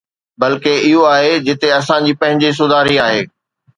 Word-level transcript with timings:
بلڪه، 0.41 0.73
اهو 0.87 1.01
آهي 1.15 1.33
جتي 1.49 1.69
اسان 1.79 2.01
جي 2.09 2.13
پنهنجي 2.23 2.49
سڌاري 2.61 2.95
آهي. 3.05 3.21